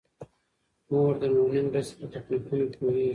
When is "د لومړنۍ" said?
1.21-1.61